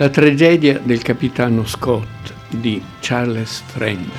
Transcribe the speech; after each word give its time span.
La 0.00 0.08
tragedia 0.08 0.78
del 0.78 1.02
capitano 1.02 1.66
Scott 1.66 2.32
di 2.48 2.82
Charles 3.00 3.60
Friend. 3.60 4.10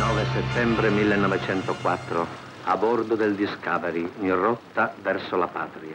9 0.00 0.24
settembre 0.32 0.90
1904, 0.90 2.26
a 2.64 2.76
bordo 2.76 3.14
del 3.14 3.36
Discovery, 3.36 4.10
in 4.22 4.34
rotta 4.34 4.92
verso 5.00 5.36
la 5.36 5.46
patria. 5.46 5.94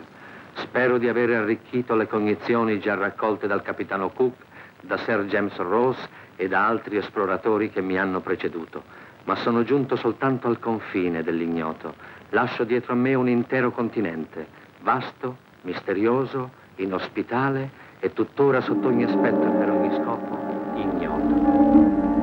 Spero 0.59 0.97
di 0.97 1.09
aver 1.09 1.31
arricchito 1.31 1.93
le 1.93 2.07
cognizioni 2.07 2.79
già 2.79 2.95
raccolte 2.95 3.47
dal 3.47 3.63
capitano 3.63 4.07
Cook, 4.11 4.35
da 4.79 4.95
Sir 4.99 5.25
James 5.25 5.57
Ross 5.57 5.97
e 6.37 6.47
da 6.47 6.67
altri 6.67 6.95
esploratori 6.95 7.69
che 7.69 7.81
mi 7.81 7.99
hanno 7.99 8.21
preceduto, 8.21 8.81
ma 9.25 9.35
sono 9.35 9.65
giunto 9.65 9.97
soltanto 9.97 10.47
al 10.47 10.59
confine 10.59 11.21
dell'ignoto. 11.21 11.95
Lascio 12.29 12.63
dietro 12.63 12.93
a 12.93 12.95
me 12.95 13.13
un 13.13 13.27
intero 13.27 13.71
continente, 13.71 14.47
vasto, 14.79 15.35
misterioso, 15.63 16.63
inospitale 16.77 17.85
e 17.99 18.13
tuttora 18.13 18.61
sotto 18.61 18.87
ogni 18.87 19.03
aspetto 19.03 19.43
e 19.43 19.49
per 19.49 19.69
ogni 19.69 19.95
scopo 19.95 20.37
ignoto. 20.75 22.15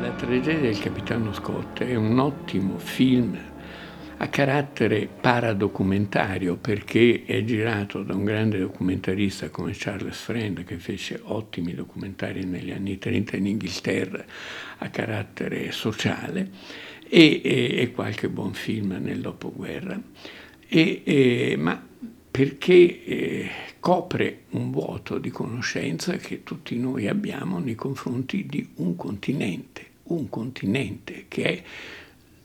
La 0.00 0.10
tragedia 0.10 0.60
del 0.60 0.78
capitano 0.78 1.32
Scott 1.32 1.82
è 1.82 1.94
un 1.94 2.18
ottimo 2.18 2.78
film 2.78 3.38
a 4.20 4.28
carattere 4.28 5.06
paradocumentario 5.06 6.56
perché 6.56 7.22
è 7.24 7.44
girato 7.44 8.02
da 8.02 8.14
un 8.14 8.24
grande 8.24 8.58
documentarista 8.58 9.48
come 9.48 9.70
Charles 9.74 10.18
Friend 10.18 10.64
che 10.64 10.76
fece 10.78 11.20
ottimi 11.22 11.72
documentari 11.72 12.44
negli 12.44 12.72
anni 12.72 12.98
30 12.98 13.36
in 13.36 13.46
Inghilterra 13.46 14.24
a 14.78 14.88
carattere 14.88 15.70
sociale 15.70 16.50
e, 17.08 17.40
e, 17.42 17.80
e 17.80 17.90
qualche 17.92 18.28
buon 18.28 18.52
film 18.52 18.98
nel 19.00 19.20
dopoguerra, 19.20 20.00
e, 20.68 21.54
ma 21.58 21.86
perché 22.30 23.04
eh, 23.04 23.50
copre 23.80 24.44
un 24.50 24.70
vuoto 24.70 25.18
di 25.18 25.30
conoscenza 25.30 26.16
che 26.16 26.42
tutti 26.44 26.76
noi 26.76 27.08
abbiamo 27.08 27.58
nei 27.58 27.74
confronti 27.74 28.46
di 28.46 28.68
un 28.76 28.94
continente, 28.94 29.86
un 30.04 30.28
continente 30.28 31.24
che 31.28 31.42
è 31.44 31.62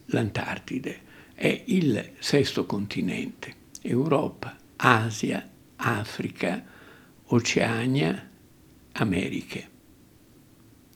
l'Antartide, 0.07 1.01
è 1.35 1.63
il 1.65 2.11
sesto 2.19 2.65
continente, 2.65 3.53
Europa, 3.81 4.57
Asia, 4.77 5.47
Africa, 5.75 6.63
Oceania, 7.25 8.29
Americhe 8.93 9.71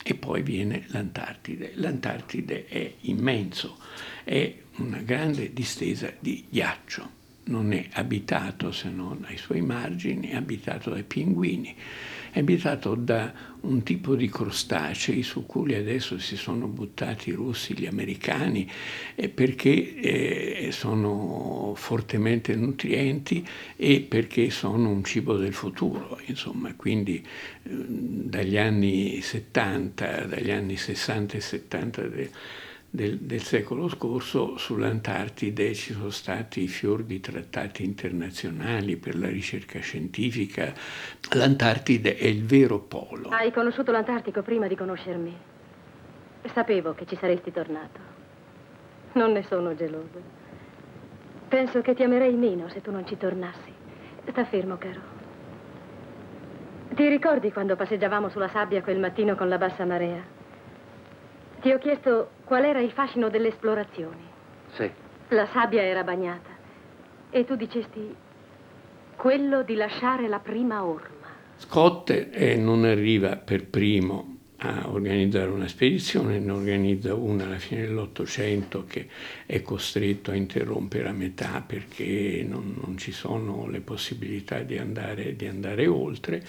e 0.09 0.15
poi 0.15 0.41
viene 0.41 0.85
l'Antartide. 0.87 1.73
L'Antartide 1.75 2.65
è 2.67 2.93
immenso, 3.01 3.77
è 4.23 4.55
una 4.77 4.99
grande 4.99 5.51
distesa 5.51 6.13
di 6.17 6.45
ghiaccio, 6.49 7.09
non 7.45 7.73
è 7.73 7.87
abitato 7.91 8.71
se 8.71 8.89
non 8.89 9.25
ai 9.27 9.35
suoi 9.37 9.59
margini, 9.59 10.29
è 10.29 10.35
abitato 10.35 10.91
dai 10.91 11.03
pinguini 11.03 11.75
è 12.37 12.41
abitato 12.41 12.93
da 12.93 13.33
un 13.61 13.81
tipo 13.81 14.15
di 14.15 14.29
crostacei 14.29 15.23
su 15.23 15.47
cui 15.47 15.73
adesso 15.73 16.19
si 16.19 16.37
sono 16.37 16.67
buttati 16.67 17.29
i 17.29 17.33
russi, 17.33 17.73
gli 17.73 17.87
americani, 17.87 18.69
eh, 19.15 19.27
perché 19.27 19.95
eh, 19.95 20.69
sono 20.71 21.73
fortemente 21.75 22.55
nutrienti 22.55 23.45
e 23.75 24.01
perché 24.01 24.51
sono 24.51 24.89
un 24.89 25.03
cibo 25.03 25.35
del 25.35 25.53
futuro, 25.53 26.19
insomma, 26.25 26.75
quindi 26.75 27.25
eh, 27.63 27.69
dagli 27.69 28.57
anni 28.57 29.19
70, 29.19 30.25
dagli 30.25 30.51
anni 30.51 30.77
60 30.77 31.37
e 31.37 31.41
70 31.41 32.01
de, 32.03 32.29
del, 32.89 33.17
del, 33.17 33.41
secolo 33.41 33.89
scorso 33.89 34.57
sull'Antartide 34.57 35.73
ci 35.73 35.93
sono 35.93 36.09
stati 36.09 36.67
fior 36.67 37.03
di 37.03 37.19
trattati 37.19 37.83
internazionali 37.83 38.95
per 38.95 39.17
la 39.17 39.27
ricerca 39.27 39.79
scientifica. 39.79 40.73
L'Antartide 41.33 42.15
è 42.15 42.25
il 42.25 42.45
vero 42.45 42.79
polo. 42.79 43.29
Hai 43.29 43.51
conosciuto 43.51 43.91
l'Antartico 43.91 44.41
prima 44.41 44.67
di 44.67 44.75
conoscermi. 44.75 45.35
Sapevo 46.53 46.93
che 46.93 47.05
ci 47.05 47.17
saresti 47.19 47.51
tornato. 47.51 47.99
Non 49.13 49.33
ne 49.33 49.43
sono 49.43 49.75
gelosa. 49.75 50.19
Penso 51.47 51.81
che 51.81 51.93
ti 51.93 52.03
amerei 52.03 52.35
meno 52.35 52.69
se 52.69 52.81
tu 52.81 52.91
non 52.91 53.05
ci 53.05 53.17
tornassi. 53.17 53.73
Sta 54.29 54.45
fermo, 54.45 54.77
caro. 54.77 55.15
Ti 56.93 57.07
ricordi 57.07 57.51
quando 57.51 57.75
passeggiavamo 57.75 58.29
sulla 58.29 58.49
sabbia 58.49 58.81
quel 58.81 58.99
mattino 58.99 59.35
con 59.35 59.49
la 59.49 59.57
bassa 59.57 59.85
marea? 59.85 60.36
Ti 61.61 61.71
ho 61.71 61.77
chiesto 61.79 62.31
qual 62.43 62.63
era 62.63 62.79
il 62.79 62.91
fascino 62.91 63.29
delle 63.29 63.49
esplorazioni. 63.49 64.25
Sì. 64.73 64.89
La 65.29 65.47
sabbia 65.47 65.81
era 65.81 66.03
bagnata. 66.03 66.49
E 67.29 67.45
tu 67.45 67.55
dicesti 67.55 68.15
quello 69.15 69.63
di 69.63 69.75
lasciare 69.75 70.27
la 70.27 70.39
prima 70.39 70.85
orma. 70.85 71.15
Scott 71.55 72.09
eh, 72.11 72.55
non 72.55 72.85
arriva 72.85 73.35
per 73.37 73.67
primo 73.67 74.36
a 74.59 74.89
organizzare 74.89 75.51
una 75.51 75.67
spedizione, 75.67 76.39
ne 76.39 76.51
organizza 76.51 77.13
una 77.13 77.45
alla 77.45 77.59
fine 77.59 77.81
dell'Ottocento 77.81 78.85
che 78.87 79.07
è 79.45 79.61
costretto 79.61 80.31
a 80.31 80.35
interrompere 80.35 81.09
a 81.09 81.11
metà 81.11 81.63
perché 81.65 82.43
non, 82.47 82.75
non 82.81 82.97
ci 82.97 83.11
sono 83.11 83.67
le 83.67 83.81
possibilità 83.81 84.61
di 84.61 84.77
andare, 84.77 85.35
di 85.35 85.45
andare 85.45 85.85
oltre, 85.85 86.43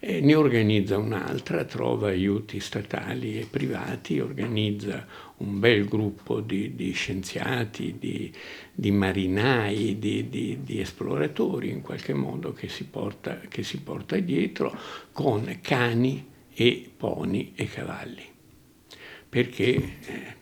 e 0.00 0.20
ne 0.20 0.34
organizza 0.34 0.98
un'altra, 0.98 1.64
trova 1.64 2.08
aiuti 2.08 2.58
statali 2.58 3.38
e 3.38 3.46
privati, 3.48 4.18
organizza 4.18 5.06
un 5.36 5.60
bel 5.60 5.84
gruppo 5.86 6.40
di, 6.40 6.74
di 6.74 6.90
scienziati, 6.92 7.96
di, 7.98 8.32
di 8.72 8.90
marinai, 8.90 9.98
di, 9.98 10.28
di, 10.28 10.80
esploratori 10.80 11.70
in 11.70 11.80
qualche 11.80 12.14
modo 12.14 12.52
che 12.52 12.68
si 12.68 12.84
porta, 12.84 13.38
che 13.48 13.62
si 13.62 13.80
porta 13.80 14.16
dietro 14.18 14.76
con 15.12 15.58
cani, 15.60 16.30
e 16.54 16.90
poni 16.96 17.52
e 17.54 17.66
cavalli, 17.66 18.24
perché 19.28 19.74
eh, 19.74 20.36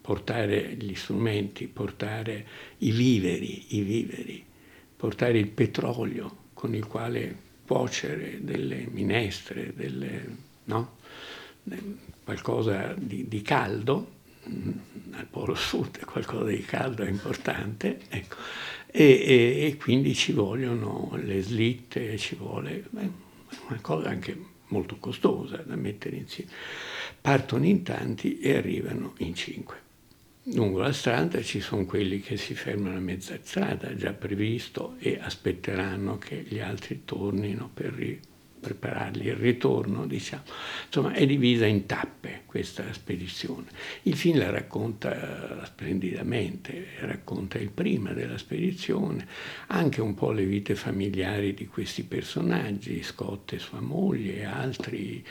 portare 0.00 0.74
gli 0.74 0.94
strumenti, 0.94 1.66
portare 1.66 2.46
i 2.78 2.90
viveri, 2.92 3.76
i 3.76 3.82
viveri, 3.82 4.44
portare 4.96 5.38
il 5.38 5.48
petrolio 5.48 6.46
con 6.54 6.74
il 6.74 6.86
quale 6.86 7.46
cuocere 7.66 8.38
delle 8.40 8.88
minestre, 8.90 9.74
delle, 9.74 10.36
no? 10.64 10.96
qualcosa 12.24 12.94
di, 12.96 13.28
di 13.28 13.42
caldo, 13.42 14.12
mm, 14.48 14.70
al 15.12 15.26
Polo 15.26 15.54
Sud 15.54 16.02
qualcosa 16.06 16.44
di 16.44 16.62
caldo 16.62 17.02
è 17.02 17.08
importante, 17.08 18.00
ecco. 18.08 18.36
e, 18.90 19.04
e, 19.04 19.66
e, 19.66 19.76
quindi 19.76 20.14
ci 20.14 20.32
vogliono 20.32 21.10
le 21.22 21.42
slitte, 21.42 22.16
ci 22.16 22.34
vuole 22.34 22.84
beh, 22.88 23.10
una 23.68 23.78
cosa 23.82 24.08
anche 24.08 24.47
molto 24.68 24.96
costosa 24.98 25.56
da 25.58 25.76
mettere 25.76 26.16
insieme. 26.16 26.50
Partono 27.20 27.64
in 27.64 27.82
tanti 27.82 28.38
e 28.40 28.56
arrivano 28.56 29.14
in 29.18 29.34
cinque. 29.34 29.86
Lungo 30.54 30.80
la 30.80 30.92
strada 30.92 31.42
ci 31.42 31.60
sono 31.60 31.84
quelli 31.84 32.20
che 32.20 32.38
si 32.38 32.54
fermano 32.54 32.96
a 32.96 33.00
mezza 33.00 33.38
strada, 33.42 33.94
già 33.94 34.12
previsto, 34.12 34.94
e 34.98 35.18
aspetteranno 35.20 36.16
che 36.16 36.44
gli 36.48 36.58
altri 36.58 37.02
tornino 37.04 37.68
per 37.72 37.92
preparargli 38.60 39.28
il 39.28 39.34
ritorno, 39.34 40.06
diciamo. 40.06 40.42
Insomma, 40.86 41.12
è 41.12 41.24
divisa 41.26 41.66
in 41.66 41.86
tappe 41.86 42.42
questa 42.46 42.92
spedizione. 42.92 43.66
Il 44.02 44.16
film 44.16 44.38
la 44.38 44.50
racconta 44.50 45.64
splendidamente, 45.64 46.86
racconta 47.00 47.58
il 47.58 47.70
prima 47.70 48.12
della 48.12 48.38
spedizione, 48.38 49.26
anche 49.68 50.00
un 50.00 50.14
po' 50.14 50.32
le 50.32 50.44
vite 50.44 50.74
familiari 50.74 51.54
di 51.54 51.66
questi 51.66 52.02
personaggi, 52.02 53.02
Scott 53.02 53.52
e 53.52 53.58
sua 53.58 53.80
moglie, 53.80 54.38
e 54.38 54.44
altri, 54.44 55.24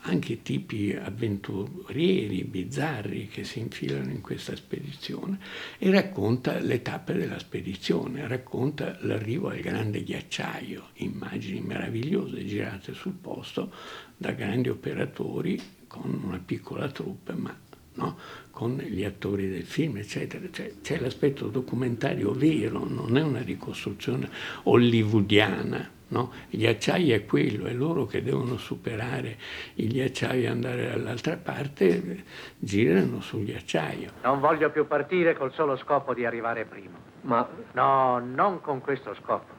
anche 0.00 0.42
tipi 0.42 0.94
avventurieri, 0.94 2.44
bizzarri 2.44 3.28
che 3.28 3.44
si 3.44 3.58
infilano 3.58 4.10
in 4.10 4.20
questa 4.20 4.54
spedizione, 4.54 5.38
e 5.78 5.90
racconta 5.90 6.58
le 6.58 6.82
tappe 6.82 7.14
della 7.14 7.38
spedizione, 7.38 8.28
racconta 8.28 8.98
l'arrivo 9.00 9.48
al 9.48 9.60
grande 9.60 10.04
ghiacciaio, 10.04 10.90
immagini 10.96 11.60
meravigliose 11.60 12.44
girate 12.44 12.67
sul 12.92 13.12
posto 13.12 13.70
da 14.16 14.32
grandi 14.32 14.68
operatori 14.68 15.60
con 15.86 16.20
una 16.24 16.40
piccola 16.44 16.88
troupe, 16.90 17.32
ma 17.32 17.54
no? 17.94 18.16
con 18.50 18.76
gli 18.76 19.04
attori 19.04 19.48
del 19.48 19.64
film, 19.64 19.96
eccetera. 19.98 20.44
Cioè, 20.50 20.74
c'è 20.82 20.98
l'aspetto 20.98 21.48
documentario 21.48 22.32
vero, 22.32 22.84
non 22.88 23.16
è 23.16 23.22
una 23.22 23.42
ricostruzione 23.42 24.28
hollywoodiana. 24.64 25.96
No? 26.10 26.32
Gli 26.48 26.66
acciai 26.66 27.12
è 27.12 27.26
quello, 27.26 27.66
è 27.66 27.72
loro 27.74 28.06
che 28.06 28.22
devono 28.22 28.56
superare 28.56 29.36
i 29.74 29.88
ghiacciai 29.88 30.44
e 30.44 30.46
andare 30.46 30.88
dall'altra 30.88 31.36
parte, 31.36 32.24
girano 32.56 33.20
sul 33.20 33.44
ghiacciaio. 33.44 34.12
Non 34.22 34.40
voglio 34.40 34.70
più 34.70 34.86
partire 34.86 35.36
col 35.36 35.52
solo 35.52 35.76
scopo 35.76 36.14
di 36.14 36.24
arrivare 36.24 36.64
primo. 36.64 36.96
Ma... 37.22 37.46
No, 37.72 38.18
non 38.20 38.62
con 38.62 38.80
questo 38.80 39.14
scopo. 39.20 39.57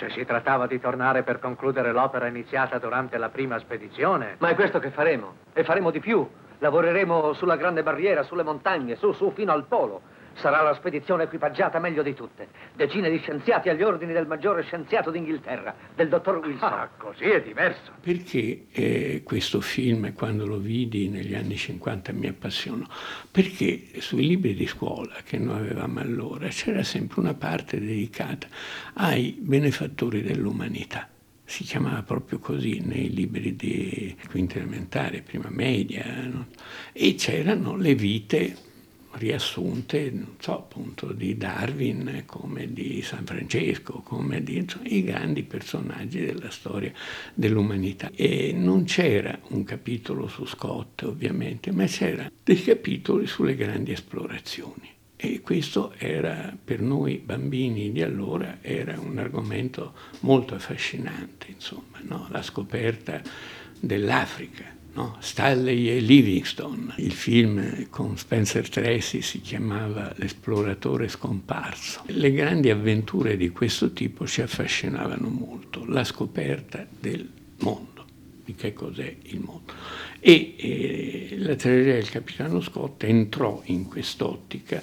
Se 0.00 0.08
si 0.08 0.24
trattava 0.24 0.66
di 0.66 0.80
tornare 0.80 1.22
per 1.24 1.38
concludere 1.38 1.92
l'opera 1.92 2.26
iniziata 2.26 2.78
durante 2.78 3.18
la 3.18 3.28
prima 3.28 3.58
spedizione... 3.58 4.36
Ma 4.38 4.48
è 4.48 4.54
questo 4.54 4.78
che 4.78 4.88
faremo. 4.88 5.34
E 5.52 5.62
faremo 5.62 5.90
di 5.90 6.00
più. 6.00 6.26
Lavoreremo 6.56 7.34
sulla 7.34 7.56
grande 7.56 7.82
barriera, 7.82 8.22
sulle 8.22 8.42
montagne, 8.42 8.96
su, 8.96 9.12
su, 9.12 9.30
fino 9.32 9.52
al 9.52 9.66
polo. 9.66 10.00
Sarà 10.34 10.62
la 10.62 10.74
spedizione 10.74 11.24
equipaggiata 11.24 11.78
meglio 11.78 12.02
di 12.02 12.14
tutte. 12.14 12.48
Decine 12.74 13.10
di 13.10 13.18
scienziati 13.18 13.68
agli 13.68 13.82
ordini 13.82 14.12
del 14.12 14.26
maggiore 14.26 14.62
scienziato 14.62 15.10
d'Inghilterra, 15.10 15.74
del 15.94 16.08
dottor 16.08 16.38
Wilson. 16.38 16.72
Ah, 16.72 16.90
così 16.96 17.24
è 17.24 17.42
diverso. 17.42 17.92
Perché 18.00 18.66
eh, 18.72 19.22
questo 19.24 19.60
film, 19.60 20.12
quando 20.14 20.46
lo 20.46 20.58
vidi 20.58 21.08
negli 21.08 21.34
anni 21.34 21.56
50, 21.56 22.12
mi 22.12 22.28
appassionò? 22.28 22.86
Perché 23.30 24.00
sui 24.00 24.26
libri 24.26 24.54
di 24.54 24.66
scuola 24.66 25.16
che 25.24 25.38
noi 25.38 25.58
avevamo 25.58 26.00
allora 26.00 26.48
c'era 26.48 26.82
sempre 26.82 27.20
una 27.20 27.34
parte 27.34 27.78
dedicata 27.78 28.46
ai 28.94 29.36
benefattori 29.38 30.22
dell'umanità 30.22 31.08
si 31.50 31.64
chiamava 31.64 32.04
proprio 32.04 32.38
così 32.38 32.78
nei 32.78 33.12
libri 33.12 33.56
di 33.56 34.16
quinta 34.28 34.58
elementare, 34.58 35.22
prima 35.22 35.48
media, 35.50 36.04
no? 36.26 36.46
e 36.92 37.16
c'erano 37.16 37.74
le 37.74 37.96
vite 37.96 38.56
riassunte, 39.12 40.10
non 40.10 40.36
so, 40.38 40.52
appunto 40.52 41.12
di 41.12 41.36
Darwin, 41.36 42.22
come 42.26 42.72
di 42.72 43.02
San 43.02 43.24
Francesco, 43.24 44.00
come 44.04 44.42
di 44.42 44.56
insomma, 44.58 44.88
i 44.88 45.02
grandi 45.02 45.42
personaggi 45.42 46.20
della 46.20 46.50
storia 46.50 46.92
dell'umanità. 47.34 48.10
E 48.14 48.52
non 48.52 48.84
c'era 48.84 49.38
un 49.48 49.64
capitolo 49.64 50.28
su 50.28 50.44
Scott, 50.46 51.02
ovviamente, 51.02 51.72
ma 51.72 51.86
c'era 51.86 52.30
dei 52.42 52.62
capitoli 52.62 53.26
sulle 53.26 53.54
grandi 53.54 53.92
esplorazioni. 53.92 54.88
E 55.16 55.40
questo 55.42 55.92
era 55.98 56.56
per 56.62 56.80
noi 56.80 57.18
bambini 57.18 57.92
di 57.92 58.00
allora 58.00 58.58
era 58.62 58.98
un 58.98 59.18
argomento 59.18 59.92
molto 60.20 60.54
affascinante, 60.54 61.48
insomma, 61.50 61.98
no? 62.02 62.26
la 62.30 62.40
scoperta 62.40 63.20
dell'Africa 63.78 64.78
no? 65.00 65.16
Stanley 65.20 65.88
e 65.88 66.00
Livingstone. 66.00 66.94
Il 66.96 67.12
film 67.12 67.88
con 67.88 68.18
Spencer 68.18 68.68
Tracy 68.68 69.22
si 69.22 69.40
chiamava 69.40 70.12
L'esploratore 70.16 71.08
scomparso. 71.08 72.02
Le 72.06 72.30
grandi 72.32 72.68
avventure 72.68 73.36
di 73.36 73.48
questo 73.48 73.92
tipo 73.92 74.26
ci 74.26 74.42
affascinavano 74.42 75.28
molto, 75.28 75.86
la 75.86 76.04
scoperta 76.04 76.86
del 76.98 77.26
mondo, 77.60 78.04
di 78.44 78.54
che 78.54 78.74
cos'è 78.74 79.16
il 79.22 79.40
mondo. 79.40 79.72
E 80.18 80.54
eh, 80.58 81.36
la 81.38 81.56
tragedia 81.56 81.94
del 81.94 82.10
capitano 82.10 82.60
Scott 82.60 83.02
entrò 83.04 83.62
in 83.64 83.86
quest'ottica 83.86 84.82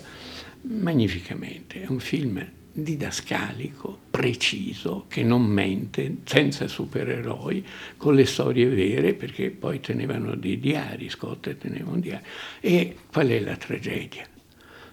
magnificamente. 0.61 1.83
È 1.83 1.87
un 1.87 1.99
film 1.99 2.43
didascalico, 2.79 3.97
preciso, 4.11 5.05
che 5.07 5.23
non 5.23 5.41
mente, 5.43 6.17
senza 6.25 6.67
supereroi, 6.67 7.65
con 7.97 8.13
le 8.13 8.25
storie 8.25 8.67
vere, 8.67 9.13
perché 9.15 9.49
poi 9.49 9.79
tenevano 9.79 10.35
dei 10.35 10.59
diari, 10.59 11.09
Scott 11.09 11.57
teneva 11.57 11.89
un 11.89 11.99
diario. 11.99 12.25
E 12.59 12.95
qual 13.11 13.29
è 13.29 13.39
la 13.39 13.55
tragedia? 13.55 14.27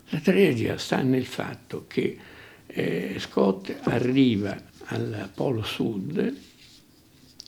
La 0.08 0.19
tragedia 0.20 0.78
sta 0.78 1.02
nel 1.02 1.26
fatto 1.26 1.84
che 1.86 2.16
eh, 2.66 3.16
Scott 3.19 3.75
arriva 3.82 4.56
al 4.86 5.31
Polo 5.34 5.62
Sud 5.62 6.36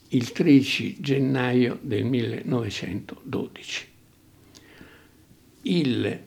il 0.08 0.32
13 0.32 0.96
gennaio 1.00 1.78
del 1.80 2.04
1912. 2.04 3.86
Il 5.62 6.20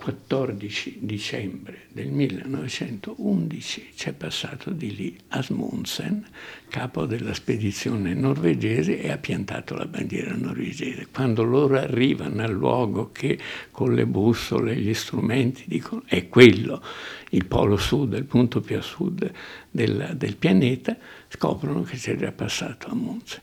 14 0.00 1.00
dicembre 1.02 1.82
del 1.88 2.08
1911 2.08 3.92
c'è 3.94 4.14
passato 4.14 4.70
di 4.70 4.96
lì 4.96 5.18
Asmundsen, 5.28 6.26
capo 6.70 7.04
della 7.04 7.34
spedizione 7.34 8.14
norvegese, 8.14 8.98
e 8.98 9.10
ha 9.10 9.18
piantato 9.18 9.74
la 9.74 9.84
bandiera 9.84 10.34
norvegese. 10.34 11.08
Quando 11.12 11.42
loro 11.42 11.76
arrivano 11.76 12.42
al 12.42 12.52
luogo 12.52 13.12
che 13.12 13.38
con 13.70 13.92
le 13.92 14.06
bussole 14.06 14.72
e 14.72 14.76
gli 14.76 14.94
strumenti 14.94 15.64
dicono 15.66 16.02
è 16.06 16.28
quello, 16.28 16.82
il 17.30 17.44
polo 17.44 17.76
sud, 17.76 18.14
il 18.14 18.24
punto 18.24 18.62
più 18.62 18.78
a 18.78 18.82
sud 18.82 19.30
del, 19.70 20.12
del 20.14 20.36
pianeta, 20.36 20.96
scoprono 21.28 21.82
che 21.82 21.96
c'è 21.96 22.16
già 22.16 22.32
passato 22.32 22.88
Amundsen. 22.88 23.42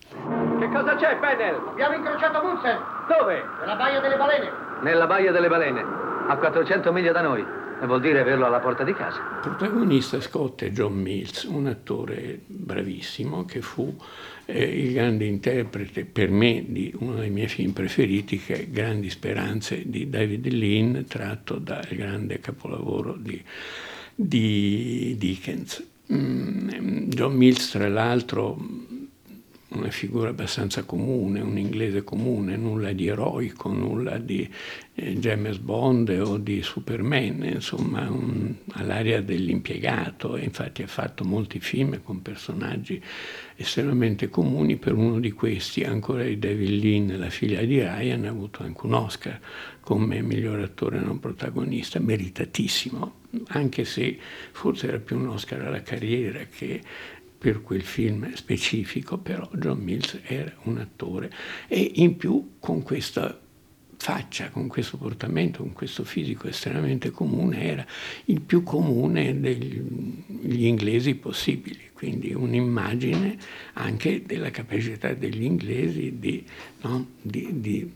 Che 0.60 0.70
cosa 0.70 0.96
c'è, 0.96 1.18
Pennell? 1.18 1.68
Abbiamo 1.70 1.96
incrociato 1.98 2.40
Amundsen 2.40 2.78
Dove? 3.08 3.44
nella 3.60 3.76
baia 3.76 4.00
delle 4.00 4.18
balene. 4.18 4.52
Nella 4.82 5.06
baia 5.06 5.32
delle 5.32 5.48
balene 5.48 6.07
a 6.28 6.38
400 6.38 6.92
miglia 6.92 7.12
da 7.12 7.22
noi. 7.22 7.44
E 7.80 7.86
vuol 7.86 8.02
dire 8.02 8.22
averlo 8.22 8.46
alla 8.46 8.60
porta 8.60 8.84
di 8.84 8.94
casa. 8.94 9.20
Il 9.20 9.40
protagonista 9.56 10.20
Scott 10.20 10.64
è 10.64 10.70
John 10.72 10.94
Mills, 10.94 11.44
un 11.44 11.68
attore 11.68 12.40
bravissimo 12.46 13.46
che 13.46 13.62
fu 13.62 13.96
eh, 14.46 14.64
il 14.64 14.94
grande 14.94 15.26
interprete 15.26 16.06
per 16.06 16.32
me 16.32 16.66
di 16.68 16.92
uno 16.98 17.16
dei 17.16 17.30
miei 17.30 17.48
film 17.48 17.74
preferiti 17.74 18.40
che 18.40 18.62
è 18.62 18.68
Grandi 18.70 19.12
Speranze 19.12 19.84
di 19.86 20.10
David 20.10 20.52
Lean, 20.52 21.06
tratto 21.08 21.60
dal 21.60 21.88
grande 21.92 22.40
capolavoro 22.40 23.16
di, 23.16 23.42
di 24.16 25.16
Dickens. 25.20 25.86
Mm, 26.12 27.10
John 27.10 27.36
Mills, 27.36 27.70
tra 27.70 27.88
l'altro, 27.88 28.58
una 29.70 29.90
figura 29.90 30.30
abbastanza 30.30 30.84
comune, 30.84 31.42
un 31.42 31.58
inglese 31.58 32.04
comune, 32.04 32.56
nulla 32.56 32.94
di 32.94 33.08
eroico, 33.08 33.70
nulla 33.70 34.18
di 34.18 34.50
eh, 34.96 35.16
James 35.16 35.58
Bond 35.58 36.10
o 36.10 36.38
di 36.38 36.62
Superman, 36.62 37.44
insomma 37.44 38.10
un, 38.10 38.54
all'area 38.74 39.20
dell'impiegato. 39.22 40.38
Infatti 40.38 40.84
ha 40.84 40.88
fatto 40.88 41.26
molti 41.26 41.60
film 41.60 42.02
con 42.02 42.22
personaggi 42.22 43.02
estremamente 43.58 44.30
comuni, 44.30 44.78
per 44.78 44.94
uno 44.94 45.20
di 45.20 45.32
questi, 45.32 45.84
ancora 45.84 46.24
di 46.24 46.40
David 46.40 46.84
Lean, 46.84 47.20
la 47.20 47.30
figlia 47.30 47.62
di 47.62 47.82
Ryan, 47.82 48.26
ha 48.26 48.30
avuto 48.30 48.64
anche 48.64 48.86
un 48.86 48.94
Oscar 48.94 49.40
come 49.82 50.22
miglior 50.22 50.60
attore 50.60 51.00
non 51.00 51.20
protagonista, 51.20 52.00
meritatissimo, 52.00 53.14
anche 53.48 53.86
se 53.86 54.18
forse 54.52 54.88
era 54.88 55.00
più 55.00 55.18
un 55.18 55.28
Oscar 55.30 55.62
alla 55.62 55.82
carriera 55.82 56.40
che 56.44 56.82
per 57.38 57.62
quel 57.62 57.84
film 57.84 58.34
specifico, 58.34 59.18
però 59.18 59.48
John 59.54 59.80
Mills 59.80 60.20
era 60.24 60.52
un 60.64 60.78
attore. 60.78 61.32
E 61.68 61.92
in 61.96 62.18
più 62.18 62.56
con 62.60 62.82
questa 62.82 63.40
faccia, 63.98 64.50
con 64.50 64.68
questo 64.68 64.98
portamento, 64.98 65.60
con 65.60 65.74
questo 65.74 66.04
fisico 66.04 66.48
estremamente 66.48 67.12
comune, 67.12 67.64
era 67.64 67.86
il 68.26 68.42
più 68.42 68.64
comune 68.64 69.40
degli 69.40 70.66
inglesi 70.66 71.16
possibili, 71.16 71.90
quindi 71.94 72.34
un'immagine 72.34 73.38
anche 73.74 74.24
della 74.24 74.52
capacità 74.52 75.14
degli 75.14 75.44
inglesi 75.44 76.18
di, 76.20 76.46
no, 76.82 77.08
di, 77.22 77.60
di 77.60 77.92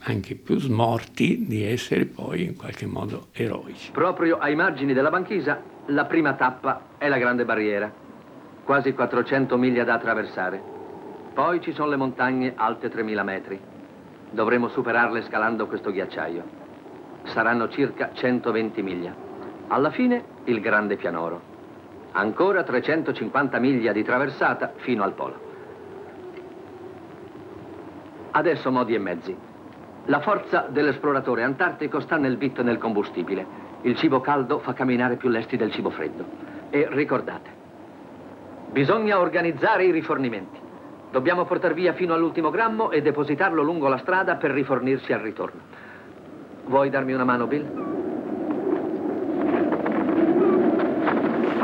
anche 0.00 0.34
più 0.34 0.58
smorti 0.58 1.44
di 1.46 1.62
essere 1.62 2.06
poi 2.06 2.44
in 2.44 2.56
qualche 2.56 2.86
modo 2.86 3.28
eroici. 3.32 3.90
Proprio 3.90 4.38
ai 4.38 4.54
margini 4.54 4.92
della 4.92 5.10
banchisa, 5.10 5.60
la 5.86 6.04
prima 6.04 6.34
tappa 6.34 6.96
è 6.98 7.08
la 7.08 7.18
Grande 7.18 7.44
Barriera 7.44 8.06
quasi 8.68 8.92
400 8.92 9.56
miglia 9.56 9.82
da 9.82 9.94
attraversare. 9.94 10.62
Poi 11.32 11.58
ci 11.62 11.72
sono 11.72 11.88
le 11.88 11.96
montagne 11.96 12.52
alte 12.54 12.90
3000 12.90 13.22
metri. 13.22 13.58
Dovremo 14.28 14.68
superarle 14.68 15.22
scalando 15.22 15.66
questo 15.66 15.90
ghiacciaio. 15.90 16.44
Saranno 17.22 17.70
circa 17.70 18.10
120 18.12 18.82
miglia. 18.82 19.14
Alla 19.68 19.90
fine 19.90 20.22
il 20.44 20.60
grande 20.60 20.96
pianoro. 20.96 21.40
Ancora 22.12 22.62
350 22.62 23.58
miglia 23.58 23.92
di 23.92 24.04
traversata 24.04 24.74
fino 24.76 25.02
al 25.02 25.14
polo. 25.14 25.40
Adesso 28.32 28.70
modi 28.70 28.92
e 28.92 28.98
mezzi. 28.98 29.34
La 30.04 30.20
forza 30.20 30.66
dell'esploratore 30.68 31.42
antartico 31.42 32.00
sta 32.00 32.18
nel 32.18 32.36
vitto 32.36 32.60
e 32.60 32.64
nel 32.64 32.76
combustibile. 32.76 33.46
Il 33.80 33.96
cibo 33.96 34.20
caldo 34.20 34.58
fa 34.58 34.74
camminare 34.74 35.16
più 35.16 35.30
lesti 35.30 35.56
del 35.56 35.72
cibo 35.72 35.88
freddo. 35.88 36.26
E 36.68 36.86
ricordate, 36.90 37.57
Bisogna 38.70 39.18
organizzare 39.18 39.84
i 39.84 39.90
rifornimenti. 39.90 40.58
Dobbiamo 41.10 41.44
portar 41.46 41.72
via 41.72 41.94
fino 41.94 42.14
all'ultimo 42.14 42.50
grammo 42.50 42.90
e 42.90 43.00
depositarlo 43.00 43.62
lungo 43.62 43.88
la 43.88 43.98
strada 43.98 44.36
per 44.36 44.50
rifornirsi 44.50 45.12
al 45.12 45.20
ritorno. 45.20 45.60
Vuoi 46.66 46.90
darmi 46.90 47.14
una 47.14 47.24
mano, 47.24 47.46
Bill? 47.46 47.96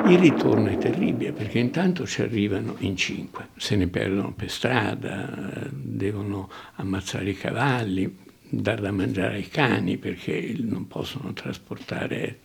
Il 0.06 0.18
ritorno 0.18 0.68
è 0.68 0.76
terribile 0.76 1.32
perché 1.32 1.58
intanto 1.58 2.06
ci 2.06 2.23
arrivano 2.23 2.75
in 2.78 2.96
cinque, 2.96 3.49
se 3.56 3.76
ne 3.76 3.88
perdono 3.88 4.32
per 4.32 4.50
strada, 4.50 5.28
devono 5.70 6.50
ammazzare 6.76 7.30
i 7.30 7.37
cavalli, 7.37 8.18
dar 8.49 8.80
da 8.80 8.92
mangiare 8.92 9.37
ai 9.37 9.49
cani 9.49 9.96
perché 9.96 10.54
non 10.58 10.87
possono 10.87 11.32
trasportare 11.32 12.38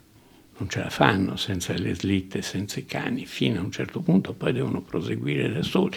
non 0.60 0.70
ce 0.70 0.80
la 0.80 0.90
fanno 0.90 1.36
senza 1.38 1.74
le 1.74 1.96
slitte, 1.96 2.42
senza 2.42 2.80
i 2.80 2.86
cani, 2.86 3.26
fino 3.26 3.60
a 3.60 3.64
un 3.64 3.72
certo 3.72 4.02
punto 4.02 4.34
poi 4.34 4.54
devono 4.54 4.82
proseguire 4.82 5.52
da 5.52 5.64
soli. 5.64 5.96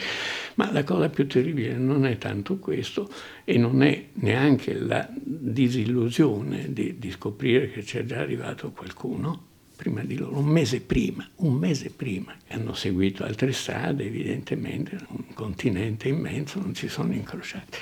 Ma 0.54 0.71
la 0.73 0.85
cosa 0.85 1.09
più 1.09 1.26
terribile 1.26 1.76
non 1.76 2.07
è 2.07 2.16
tanto 2.19 2.59
questo 2.59 3.11
e 3.45 3.59
non 3.59 3.83
è 3.83 4.07
neanche 4.14 4.75
la 4.75 5.09
disillusione 5.12 6.73
di, 6.73 6.99
di 6.99 7.11
scoprire 7.11 7.71
che 7.71 7.83
c'è 7.83 8.04
già 8.04 8.21
arrivato 8.21 8.71
qualcuno, 8.71 9.50
prima 9.75 10.02
di 10.02 10.16
loro, 10.16 10.38
un 10.38 10.47
mese 10.47 10.81
prima, 10.81 11.28
un 11.37 11.54
mese 11.54 11.90
prima, 11.90 12.37
hanno 12.49 12.73
seguito 12.73 13.25
altre 13.25 13.52
strade, 13.52 14.04
evidentemente, 14.04 14.97
un 15.09 15.35
continente 15.35 16.09
immenso, 16.09 16.61
non 16.61 16.75
si 16.75 16.88
sono 16.88 17.12
incrociati. 17.12 17.78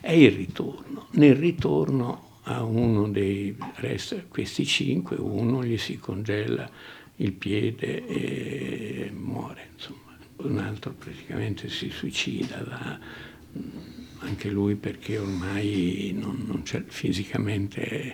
È 0.00 0.12
il 0.12 0.32
ritorno. 0.32 1.08
Nel 1.12 1.34
ritorno 1.34 2.30
a 2.44 2.62
uno 2.62 3.08
dei 3.08 3.56
resta 3.76 4.22
questi 4.28 4.64
cinque, 4.64 5.16
uno 5.16 5.64
gli 5.64 5.78
si 5.78 5.98
congela 5.98 6.68
il 7.16 7.32
piede 7.32 8.06
e 8.06 9.10
muore, 9.14 9.68
insomma. 9.74 10.00
Un 10.36 10.58
altro 10.58 10.92
praticamente 10.92 11.68
si 11.68 11.88
suicida, 11.90 12.64
va, 12.64 12.98
anche 14.20 14.50
lui 14.50 14.74
perché 14.74 15.18
ormai 15.18 16.12
non, 16.18 16.42
non 16.46 16.62
c'è 16.62 16.82
fisicamente 16.84 18.12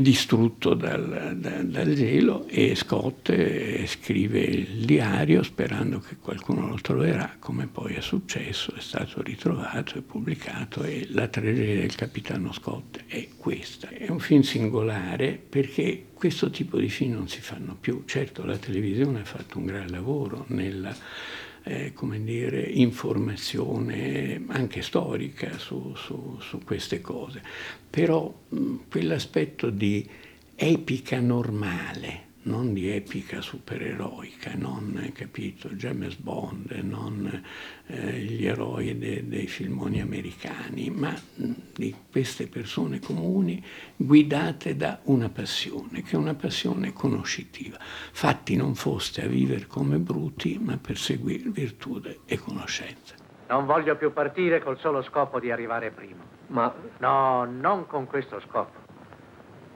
distrutto 0.00 0.74
dal, 0.74 1.36
dal, 1.36 1.66
dal, 1.66 1.92
gelo 1.94 2.46
e 2.48 2.74
Scott 2.74 3.28
eh, 3.28 3.84
scrive 3.86 4.40
il 4.40 4.84
diario 4.84 5.42
sperando 5.42 6.00
che 6.00 6.16
qualcuno 6.16 6.66
lo 6.66 6.78
troverà, 6.80 7.36
come 7.38 7.66
poi 7.66 7.94
è 7.94 8.00
successo, 8.00 8.74
è 8.74 8.80
stato 8.80 9.22
ritrovato 9.22 9.96
e 9.96 10.02
pubblicato 10.02 10.82
e 10.82 11.06
la 11.10 11.28
tragedia 11.28 11.80
del 11.80 11.94
capitano 11.94 12.52
Scott 12.52 13.04
è 13.06 13.28
questa. 13.36 13.88
È 13.88 14.08
un 14.10 14.18
film 14.18 14.42
singolare 14.42 15.40
perché 15.48 16.06
questo 16.24 16.48
tipo 16.48 16.78
di 16.78 16.88
film 16.88 17.12
non 17.12 17.28
si 17.28 17.42
fanno 17.42 17.76
più. 17.78 18.04
Certo 18.06 18.46
la 18.46 18.56
televisione 18.56 19.20
ha 19.20 19.24
fatto 19.26 19.58
un 19.58 19.66
gran 19.66 19.88
lavoro 19.88 20.46
nella 20.48 20.96
eh, 21.64 21.92
come 21.92 22.24
dire, 22.24 22.62
informazione 22.62 24.42
anche 24.46 24.80
storica 24.80 25.58
su, 25.58 25.92
su, 25.94 26.38
su 26.40 26.64
queste 26.64 27.02
cose, 27.02 27.42
però 27.90 28.32
mh, 28.48 28.74
quell'aspetto 28.88 29.68
di 29.68 30.08
epica 30.54 31.20
normale 31.20 32.23
non 32.44 32.72
di 32.72 32.90
epica 32.90 33.40
supereroica, 33.40 34.52
non 34.54 35.10
capito, 35.14 35.68
James 35.70 36.16
Bond, 36.16 36.70
non 36.82 37.42
eh, 37.86 38.12
gli 38.18 38.46
eroi 38.46 38.96
de, 38.98 39.26
dei 39.28 39.46
filmoni 39.46 40.00
americani, 40.00 40.90
ma 40.90 41.14
di 41.34 41.94
queste 42.10 42.46
persone 42.46 43.00
comuni 43.00 43.62
guidate 43.96 44.76
da 44.76 45.00
una 45.04 45.28
passione, 45.28 46.02
che 46.02 46.12
è 46.12 46.16
una 46.16 46.34
passione 46.34 46.92
conoscitiva. 46.92 47.78
Fatti 47.80 48.56
non 48.56 48.74
foste 48.74 49.24
a 49.24 49.26
vivere 49.26 49.66
come 49.66 49.98
bruti, 49.98 50.58
ma 50.58 50.76
per 50.76 50.98
seguire 50.98 51.48
virtù 51.50 52.00
e 52.26 52.38
conoscenza. 52.38 53.14
Non 53.48 53.66
voglio 53.66 53.96
più 53.96 54.12
partire 54.12 54.62
col 54.62 54.78
solo 54.78 55.02
scopo 55.02 55.38
di 55.38 55.50
arrivare 55.50 55.90
primo. 55.90 56.24
Ma... 56.48 56.74
No, 56.98 57.44
non 57.44 57.86
con 57.86 58.06
questo 58.06 58.40
scopo. 58.40 58.83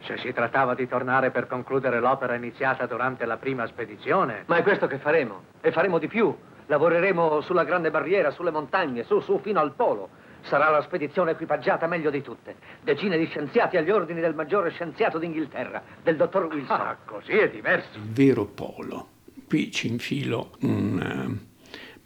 Se 0.00 0.16
si 0.18 0.32
trattava 0.32 0.74
di 0.74 0.86
tornare 0.86 1.30
per 1.30 1.46
concludere 1.46 2.00
l'opera 2.00 2.34
iniziata 2.34 2.86
durante 2.86 3.24
la 3.24 3.36
prima 3.36 3.66
spedizione... 3.66 4.44
Ma 4.46 4.56
è 4.56 4.62
questo 4.62 4.86
che 4.86 4.98
faremo. 4.98 5.42
E 5.60 5.72
faremo 5.72 5.98
di 5.98 6.08
più. 6.08 6.34
Lavoreremo 6.66 7.40
sulla 7.40 7.64
grande 7.64 7.90
barriera, 7.90 8.30
sulle 8.30 8.50
montagne, 8.50 9.02
su, 9.04 9.20
su, 9.20 9.40
fino 9.42 9.60
al 9.60 9.72
polo. 9.72 10.08
Sarà 10.42 10.70
la 10.70 10.82
spedizione 10.82 11.32
equipaggiata 11.32 11.86
meglio 11.86 12.10
di 12.10 12.22
tutte. 12.22 12.56
Decine 12.82 13.18
di 13.18 13.26
scienziati 13.26 13.76
agli 13.76 13.90
ordini 13.90 14.20
del 14.20 14.34
maggiore 14.34 14.70
scienziato 14.70 15.18
d'Inghilterra, 15.18 15.82
del 16.02 16.16
dottor 16.16 16.44
Wilson. 16.44 16.80
Ah, 16.80 16.96
così 17.04 17.32
è 17.32 17.50
diverso. 17.50 17.98
Il 17.98 18.12
vero 18.12 18.44
polo. 18.44 19.08
Qui 19.46 19.70
ci 19.70 19.88
infilo 19.88 20.52
un 20.60 21.46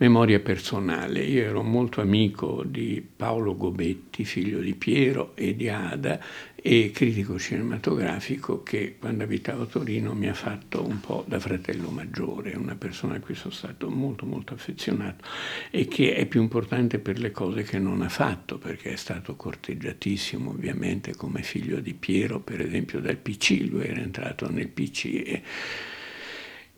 Memoria 0.02 0.40
personale. 0.40 1.20
Io 1.20 1.44
ero 1.44 1.62
molto 1.62 2.00
amico 2.00 2.64
di 2.66 3.06
Paolo 3.14 3.56
Gobetti, 3.56 4.24
figlio 4.24 4.58
di 4.58 4.74
Piero 4.74 5.30
e 5.36 5.54
di 5.54 5.68
Ada, 5.68 6.18
e 6.64 6.92
critico 6.94 7.40
cinematografico 7.40 8.62
che 8.62 8.94
quando 8.96 9.24
abitavo 9.24 9.64
a 9.64 9.66
Torino 9.66 10.14
mi 10.14 10.28
ha 10.28 10.34
fatto 10.34 10.86
un 10.86 11.00
po' 11.00 11.24
da 11.26 11.40
fratello 11.40 11.90
maggiore, 11.90 12.54
una 12.54 12.76
persona 12.76 13.16
a 13.16 13.20
cui 13.20 13.34
sono 13.34 13.52
stato 13.52 13.90
molto 13.90 14.26
molto 14.26 14.54
affezionato 14.54 15.24
e 15.72 15.88
che 15.88 16.14
è 16.14 16.24
più 16.26 16.40
importante 16.40 17.00
per 17.00 17.18
le 17.18 17.32
cose 17.32 17.64
che 17.64 17.80
non 17.80 18.00
ha 18.02 18.08
fatto, 18.08 18.58
perché 18.58 18.92
è 18.92 18.96
stato 18.96 19.34
corteggiatissimo 19.34 20.50
ovviamente 20.50 21.16
come 21.16 21.42
figlio 21.42 21.80
di 21.80 21.94
Piero, 21.94 22.38
per 22.38 22.60
esempio 22.60 23.00
dal 23.00 23.16
PC, 23.16 23.66
lui 23.68 23.84
era 23.84 24.00
entrato 24.00 24.48
nel 24.48 24.68
PC 24.68 25.04
e 25.26 25.42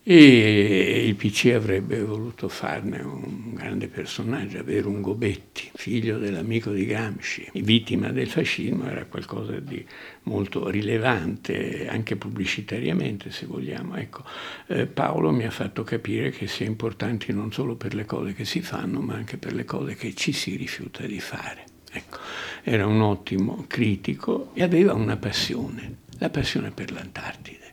e 0.06 1.06
il 1.06 1.14
PC 1.14 1.52
avrebbe 1.54 2.02
voluto 2.02 2.50
farne 2.50 3.00
un 3.00 3.54
grande 3.54 3.88
personaggio, 3.88 4.58
avere 4.58 4.86
un 4.86 5.00
Gobetti, 5.00 5.70
figlio 5.72 6.18
dell'amico 6.18 6.72
di 6.72 6.84
Gramsci, 6.84 7.48
vittima 7.54 8.10
del 8.10 8.28
fascismo, 8.28 8.86
era 8.86 9.06
qualcosa 9.06 9.58
di 9.60 9.82
molto 10.24 10.68
rilevante, 10.68 11.88
anche 11.88 12.16
pubblicitariamente 12.16 13.30
se 13.30 13.46
vogliamo. 13.46 13.96
Ecco, 13.96 14.24
eh, 14.66 14.86
Paolo 14.86 15.30
mi 15.30 15.46
ha 15.46 15.50
fatto 15.50 15.84
capire 15.84 16.28
che 16.28 16.48
sia 16.48 16.66
importante 16.66 17.32
non 17.32 17.50
solo 17.50 17.74
per 17.74 17.94
le 17.94 18.04
cose 18.04 18.34
che 18.34 18.44
si 18.44 18.60
fanno, 18.60 19.00
ma 19.00 19.14
anche 19.14 19.38
per 19.38 19.54
le 19.54 19.64
cose 19.64 19.94
che 19.94 20.14
ci 20.14 20.32
si 20.32 20.54
rifiuta 20.56 21.06
di 21.06 21.18
fare. 21.18 21.64
Ecco, 21.90 22.18
era 22.62 22.86
un 22.86 23.00
ottimo 23.00 23.64
critico 23.66 24.50
e 24.52 24.62
aveva 24.62 24.92
una 24.92 25.16
passione, 25.16 26.00
la 26.18 26.28
passione 26.28 26.72
per 26.72 26.92
l'Antartide. 26.92 27.63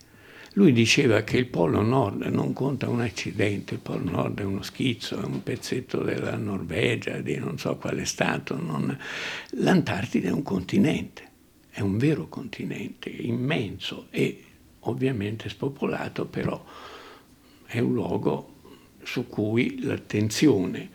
Lui 0.56 0.74
diceva 0.74 1.22
che 1.22 1.38
il 1.38 1.46
Polo 1.46 1.82
Nord 1.82 2.24
non 2.24 2.52
conta 2.52 2.90
un 2.90 3.00
accidente, 3.00 3.76
il 3.76 3.80
Polo 3.80 4.10
Nord 4.10 4.42
è 4.42 4.44
uno 4.44 4.62
schizzo, 4.64 5.22
è 5.22 5.24
un 5.24 5.42
pezzetto 5.44 6.04
della 6.04 6.36
Norvegia, 6.36 7.22
di 7.22 7.38
non 7.38 7.58
so 7.58 7.78
quale 7.78 8.04
stato. 8.04 8.60
Non... 8.60 8.98
L'Antartide 9.52 10.28
è 10.28 10.32
un 10.32 10.44
continente, 10.44 11.30
è 11.70 11.80
un 11.80 11.98
vero 11.98 12.28
continente, 12.28 13.10
immenso 13.10 14.08
e 14.10 14.44
ovviamente 14.80 15.48
spopolato, 15.48 16.26
però 16.26 16.62
è 17.66 17.80
un 17.80 17.94
luogo 17.94 18.56
su 19.04 19.28
cui 19.28 19.82
l'attenzione 19.82 20.90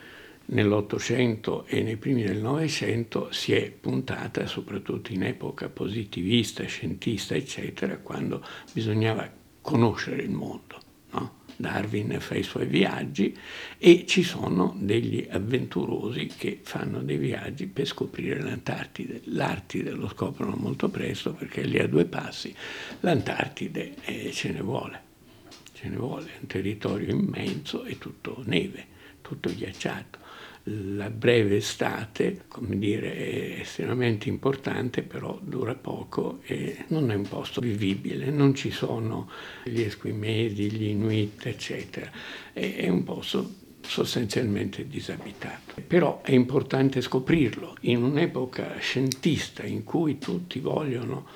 nell'Ottocento 0.48 1.64
e 1.64 1.82
nei 1.82 1.96
primi 1.96 2.22
del 2.22 2.42
Novecento 2.42 3.32
si 3.32 3.54
è 3.54 3.70
puntata, 3.70 4.46
soprattutto 4.46 5.12
in 5.12 5.22
epoca 5.22 5.70
positivista, 5.70 6.62
scientista, 6.66 7.34
eccetera, 7.34 7.96
quando 7.96 8.44
bisognava 8.72 9.44
conoscere 9.66 10.22
il 10.22 10.30
mondo. 10.30 10.80
No? 11.10 11.34
Darwin 11.56 12.20
fa 12.20 12.36
i 12.36 12.44
suoi 12.44 12.66
viaggi 12.66 13.36
e 13.78 14.04
ci 14.06 14.22
sono 14.22 14.76
degli 14.78 15.26
avventurosi 15.28 16.26
che 16.26 16.60
fanno 16.62 17.00
dei 17.00 17.16
viaggi 17.16 17.66
per 17.66 17.86
scoprire 17.86 18.40
l'Antartide. 18.40 19.22
L'Artide 19.24 19.90
lo 19.90 20.08
scoprono 20.08 20.54
molto 20.54 20.88
presto 20.88 21.32
perché 21.32 21.62
lì 21.62 21.80
a 21.80 21.88
due 21.88 22.04
passi, 22.04 22.54
l'Antartide 23.00 23.94
eh, 24.04 24.30
ce 24.32 24.52
ne 24.52 24.60
vuole, 24.60 25.00
ce 25.72 25.88
ne 25.88 25.96
vuole, 25.96 26.26
è 26.26 26.38
un 26.40 26.46
territorio 26.46 27.10
immenso 27.10 27.84
e 27.84 27.98
tutto 27.98 28.42
neve, 28.44 28.86
tutto 29.20 29.52
ghiacciato 29.52 30.25
la 30.68 31.10
breve 31.10 31.56
estate, 31.56 32.42
come 32.48 32.76
dire, 32.78 33.14
è 33.14 33.60
estremamente 33.60 34.28
importante, 34.28 35.02
però 35.02 35.38
dura 35.40 35.74
poco 35.74 36.40
e 36.42 36.84
non 36.88 37.10
è 37.10 37.14
un 37.14 37.28
posto 37.28 37.60
vivibile, 37.60 38.30
non 38.30 38.54
ci 38.54 38.70
sono 38.70 39.30
gli 39.64 39.80
esquimesi, 39.80 40.70
gli 40.70 40.88
inuit, 40.88 41.46
eccetera. 41.46 42.10
È 42.52 42.88
un 42.88 43.04
posto 43.04 43.64
sostanzialmente 43.80 44.88
disabitato. 44.88 45.74
Però 45.86 46.22
è 46.22 46.32
importante 46.32 47.00
scoprirlo 47.00 47.76
in 47.82 48.02
un'epoca 48.02 48.78
scientista 48.78 49.64
in 49.64 49.84
cui 49.84 50.18
tutti 50.18 50.58
vogliono 50.58 51.26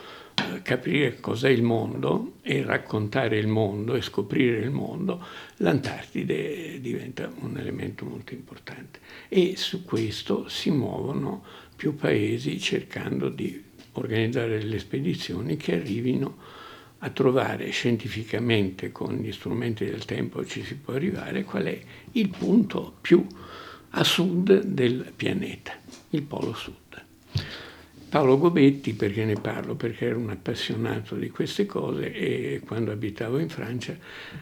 capire 0.63 1.21
cos'è 1.21 1.49
il 1.49 1.63
mondo 1.63 2.35
e 2.43 2.63
raccontare 2.63 3.39
il 3.39 3.47
mondo 3.47 3.95
e 3.95 4.03
scoprire 4.03 4.59
il 4.59 4.71
mondo, 4.71 5.25
l'Antartide 5.57 6.81
diventa 6.81 7.31
un 7.41 7.57
elemento 7.59 8.05
molto 8.05 8.35
importante. 8.35 9.01
E 9.29 9.55
su 9.57 9.85
questo 9.85 10.49
si 10.49 10.71
muovono 10.71 11.43
più 11.75 11.97
paesi 11.97 12.59
cercando 12.61 13.29
di 13.29 13.63
organizzare 13.93 14.59
delle 14.59 14.79
spedizioni 14.79 15.57
che 15.57 15.75
arrivino 15.75 16.37
a 17.03 17.11
trovare 17.11 17.71
scientificamente 17.71 18.93
con 18.93 19.17
gli 19.17 19.33
strumenti 19.33 19.85
del 19.85 20.05
tempo 20.05 20.45
ci 20.45 20.63
si 20.63 20.75
può 20.75 20.95
arrivare 20.95 21.45
qual 21.45 21.65
è 21.65 21.81
il 22.13 22.29
punto 22.29 22.95
più 23.01 23.27
a 23.91 24.05
sud 24.05 24.63
del 24.63 25.13
pianeta, 25.17 25.73
il 26.11 26.23
polo 26.23 26.55
sud. 26.55 26.80
Paolo 28.11 28.39
Gobetti, 28.39 28.95
perché 28.95 29.25
ne 29.25 29.35
parlo? 29.35 29.77
Perché 29.77 30.07
ero 30.07 30.19
un 30.19 30.31
appassionato 30.31 31.15
di 31.15 31.31
queste 31.31 31.65
cose 31.65 32.13
e 32.13 32.61
quando 32.67 32.91
abitavo 32.91 33.39
in 33.39 33.49
Francia, 33.49 33.97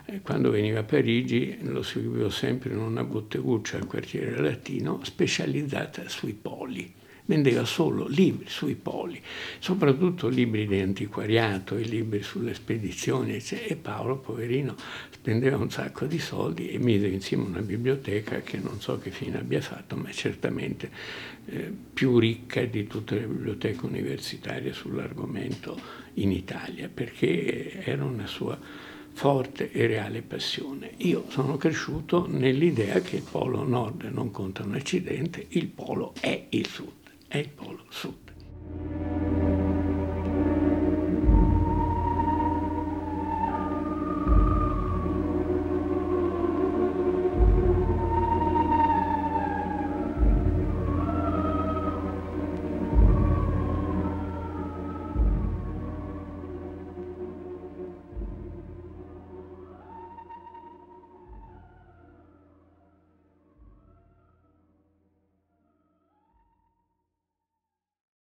eh, 0.07 0.23
quando 0.23 0.51
veniva 0.51 0.79
a 0.79 0.85
Parigi, 0.85 1.59
lo 1.61 1.83
seguivo 1.83 2.31
sempre 2.31 2.71
in 2.71 2.79
una 2.79 3.05
botteguccia 3.05 3.77
al 3.77 3.87
quartiere 3.87 4.41
latino 4.41 5.01
specializzata 5.05 6.09
sui 6.09 6.33
poli 6.33 6.98
vendeva 7.29 7.67
solo 7.67 8.07
libri 8.07 8.49
sui 8.49 8.75
poli, 8.75 9.21
soprattutto 9.59 10.29
libri 10.29 10.67
di 10.67 10.81
antiquariato 10.81 11.77
e 11.77 11.83
libri 11.83 12.23
sulle 12.23 12.55
spedizioni, 12.55 13.37
e 13.37 13.77
Paolo, 13.77 14.17
poverino, 14.17 14.75
spendeva 15.11 15.59
un 15.59 15.71
sacco 15.71 16.07
di 16.07 16.19
soldi 16.19 16.71
e 16.71 16.79
mise 16.79 17.07
insieme 17.07 17.45
una 17.45 17.61
biblioteca 17.61 18.41
che 18.41 18.57
non 18.57 18.81
so 18.81 18.99
che 18.99 19.11
fine 19.11 19.39
abbia 19.39 19.61
fatto, 19.61 19.95
ma 19.95 20.11
certamente 20.11 20.91
eh, 21.47 21.71
più 21.93 22.19
ricca 22.19 22.65
di 22.65 22.87
tutte 22.87 23.17
le 23.17 23.27
biblioteche 23.27 23.85
universitarie 23.85 24.73
sull'argomento 24.73 25.79
in 26.15 26.33
Italia, 26.33 26.89
perché 26.89 27.85
era 27.85 28.05
una 28.05 28.27
sua 28.27 28.59
forte 29.13 29.71
e 29.71 29.87
reale 29.87 30.23
passione. 30.23 30.93
Io 30.99 31.27
sono 31.29 31.59
cresciuto 31.59 32.27
nell'idea 32.27 33.01
che 33.01 33.17
il 33.17 33.27
polo 33.31 33.65
nord 33.65 34.05
non 34.05 34.31
conta 34.31 34.63
un 34.63 34.77
accidente, 34.77 35.45
il 35.51 35.67
polo 35.67 36.15
è 36.21 36.47
il 36.49 36.67
sud 36.67 37.08
è 37.29 37.37
il 37.37 37.51
Polo 37.51 37.85
Sud. 37.91 39.58